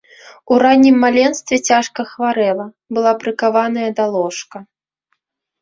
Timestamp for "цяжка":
1.73-2.01